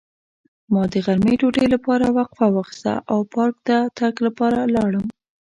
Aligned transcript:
ما 0.71 0.83
د 0.91 0.93
غرمې 1.05 1.33
ډوډۍ 1.39 1.67
لپاره 1.75 2.05
وقفه 2.17 2.47
واخیسته 2.55 2.93
او 3.11 3.19
پارک 3.33 3.55
ته 3.67 3.77
د 3.85 3.89
تګ 3.99 4.13
لپاره 4.27 4.59
لاړم. 4.75 5.05